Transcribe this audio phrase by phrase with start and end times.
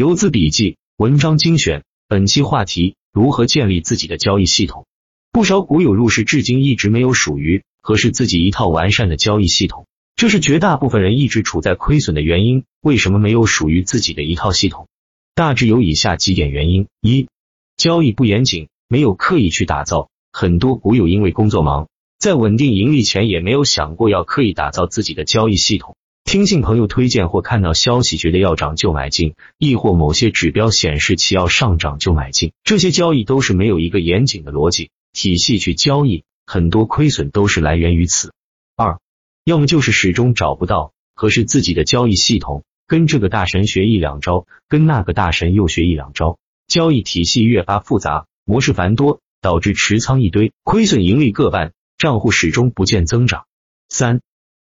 [0.00, 1.84] 游资笔记，文章精选。
[2.08, 4.86] 本期话题：如何建立自己的交易系统？
[5.30, 9.86] 不少股友入市至今一直没有属于合适自己一套完善的交易系统，
[10.16, 12.64] 这是绝大部分人一直处在亏损的原因。
[12.80, 14.88] 为什么没有属于自己的一套系统？
[15.34, 17.28] 大致有以下几点原因：一、
[17.76, 20.08] 交易不严谨，没有刻意去打造。
[20.32, 25.94] 很多股友因为工作忙，在稳定盈利前也没有想过要刻意打造自己的交易系统。
[26.24, 38.32] 听信朋友推荐或看到消息觉得要涨就买进，亦或某些指标显示其要上涨就买进，这些交易都是没有一个严谨的逻辑体系去交易，很多亏损都是来源于此。
[38.76, 39.00] 二，
[39.44, 53.46] 要么就是始终找不到合适自己的交易系统，跟这个大神学一两招，跟那个大神又学一两招，交易体系越发复杂，模式繁多，导致持仓一堆，亏损盈利各半，账户始终不见增长。
[53.88, 54.20] 三，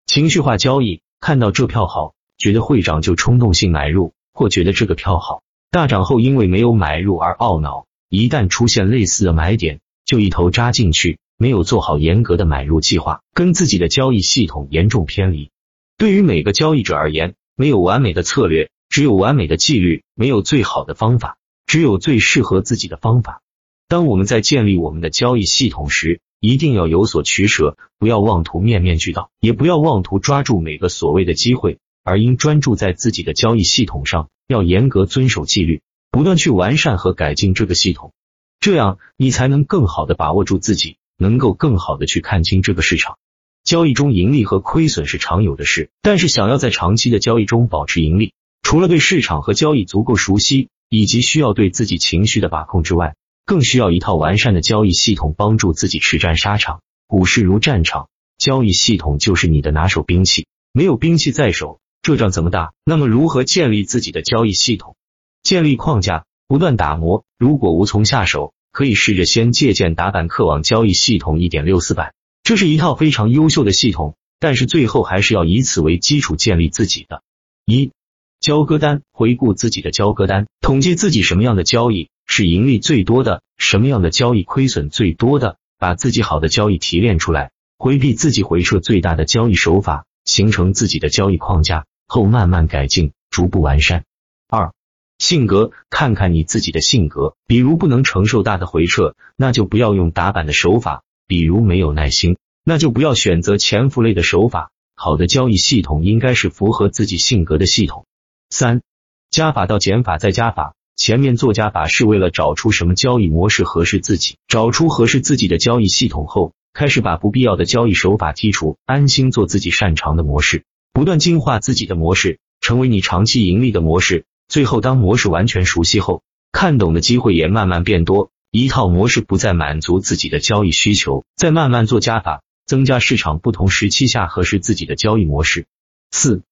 [0.07, 1.01] 情绪化交易。
[1.21, 7.87] 看到这票好，觉得会涨就冲动性买入，或觉得这个票好，大涨后因为没有买入而懊恼。
[8.09, 15.51] 一旦出现类似的买点，就一头扎进去，没有做好严格的买入计划，跟自己的交易系统严重偏离。
[15.99, 21.37] 对于每个交易者而言，没有完美的策略，只有完美的纪律；没有最好的方法，
[21.67, 23.43] 只有最适合自己的方法。
[23.89, 38.13] 当我们在建立我们的交易系统时，一定要有所取舍，不要妄图面面俱到，也不要妄图抓住每个所谓的机会，而应专注在自己的交易系统上，要严格遵守纪律，不断去完善和改进这个系统，
[38.61, 43.19] 这样你才能更好的把握住自己，能够更好的去看清这个市场。
[43.65, 56.81] 交易中盈利和亏损是常有的事，但是想要在长期的交易中保持盈利，除了对市场和交易足够熟悉，以及需要对自己情绪的把控之外，更需要一套完善的交易系统，帮助自己实战沙场。
[57.07, 58.09] 股市如战场，
[58.39, 60.49] 交易系统就是你的拿手兵器。
[60.73, 62.73] 没有兵器在手，这仗怎么打？
[62.85, 64.97] 那么如何建立自己的交易系统？
[65.45, 67.25] 建立框架，不断打磨。
[67.39, 74.17] 如果无从下手，可以试着先借鉴打板客网交易系统一点六四版，这是一套非常优秀的系统。
[74.41, 77.23] 但是最后还是要以此为基础建立自己的。
[77.65, 77.93] 一
[78.41, 82.11] 交割单，回顾自己的交割单，统计自己什么样的交易。
[82.27, 85.57] 是盈利最多的，什么样的交易亏损最多的？
[85.79, 94.05] 把自己好的交易提炼出来，回避自己回撤最大的交易手法，形成自己的交易框架后，慢慢改进，逐步完善。
[94.49, 94.73] 二、
[95.19, 104.71] 性格，看看你自己的性格，比如不能承受大的回撤，那就不要用打板的手法；比如没有耐心，那就不要选择潜伏类的手法。
[104.95, 108.07] 好的交易系统应该是符合自己性格的系统。
[108.49, 108.81] 三、
[109.29, 110.76] 加法到减法再加法。
[110.97, 120.65] 前面做加法是为了找出什么交易模式合适自己，找出合适自己的交易系统后，开始把不必要的交易手法剔除，安心做自己擅长的模式，
[120.95, 124.25] 不断进化自己的模式，成为你长期盈利的模式。
[124.49, 135.67] 最后，当模式完全熟悉后，看懂的机会也慢慢变多，一套模式不再满足自己的交易需求，再慢慢做加法，增加市场不同时期下合适自己的交易模式。
[136.11, 136.43] 四。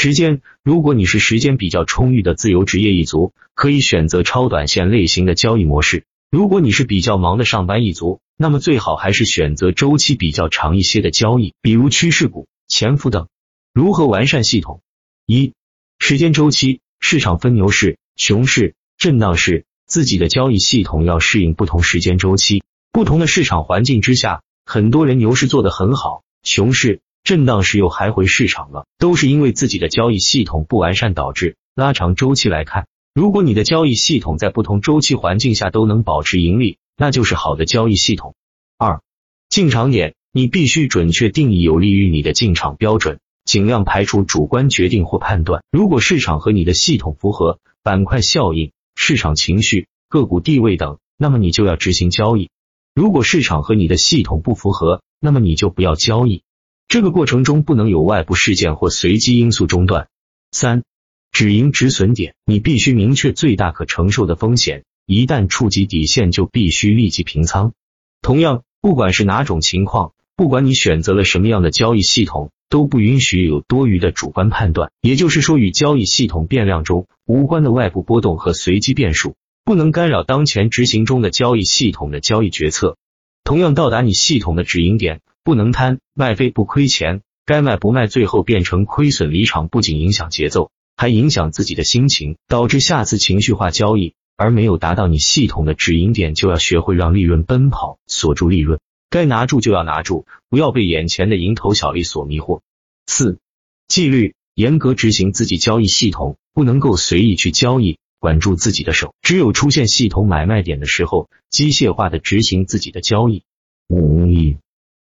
[0.00, 13.26] 时间，如果你是时间比较充裕的自由职业一族，可以选择超短线类型的交易模式；如果你是比较忙的上班一族，那么最好还是选择周期比较长一些的交易，比如趋势股、潜伏等。
[13.74, 14.82] 如何完善系统？
[15.26, 15.52] 一、
[15.98, 24.44] 时间周期，市场分牛市、熊市、震荡市，自己的交易系统要适应不同时间周期、不同的市场环境之下。
[24.64, 27.00] 很多人牛市做得很好，熊市。
[27.24, 31.56] 震荡时又还回市场了，都是因为自己的交易系统不完善导致。
[31.74, 38.34] 拉长周期来看，如果你的交易系统在不同周期环境下都能保持盈利，那就是好的交易系统。
[38.78, 39.02] 二、
[39.48, 45.62] 进场点，你必须准确定义有利于你的进场标准，尽量排除主观决定或判断。
[45.70, 52.48] 如果市场和你的系统符合，板块效应、市场情绪、个股地位等，那么你就要执行交易；
[52.94, 56.42] 如果市场和你的系统不符合，那么你就不要交易。
[56.88, 60.08] 这个过程中不能有外部事件或随机因素中断。
[60.50, 60.84] 三、
[61.30, 67.74] 止盈止损点，你必须明确最大可承受的风险，一旦触及底线就必须立即平仓。
[68.22, 82.96] 同样，不管是哪种情况，不管你选择了什么样的交易系统，都不允许有多余的主观判断，也就是说，与交易系统变量中无关的外部波动和随机变数，不能干扰当前执行中的交易系统的交易决策。
[83.44, 85.20] 同样，到达你系统的止盈点。
[85.48, 98.78] 不能贪卖飞不亏钱，该卖不卖，最后变成亏损离场，不仅影响节奏，还影响自己的心情，导致下次情绪化交易，而没有达到你系统的止盈点，就要学会让利润奔跑，锁住利润，
[99.08, 102.60] 该拿住就要拿住，不要被眼前的蝇头小利所迷惑。
[103.06, 103.38] 四
[103.86, 113.44] 纪律，严格执行自己交易系统，不能够随意去交易，管住自己的手，只有出现系统买卖点的时候，机械化的执行自己的交易。
[113.88, 114.58] 五一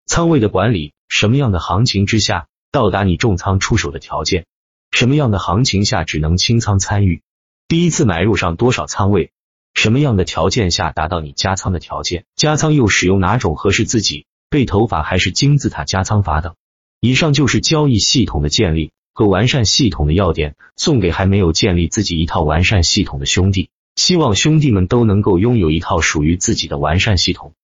[0.07, 4.47] 仓位的管理，什么样的行情之下到达你重仓出手的条件？
[4.91, 7.23] 什么样的行情下只能清仓参与？
[7.69, 9.31] 第一次买入上多少仓位？
[9.75, 12.25] 什么样的条件下达到你加仓的条件？
[12.37, 16.55] 加仓又使用哪种合适自己背投法还是金字塔加仓法等？
[17.01, 18.93] 以上就是交易系统的建立。
[19.17, 23.71] 和完善系统的要点，送给还没有建立自己一套完善系统的兄弟。
[23.95, 27.55] 希望兄弟们都能够拥有一套属于自己的完善系统。